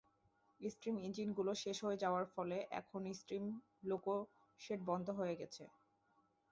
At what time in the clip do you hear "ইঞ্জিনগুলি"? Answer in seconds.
0.99-1.53